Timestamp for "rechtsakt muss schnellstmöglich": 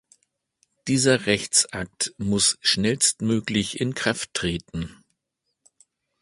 1.27-3.79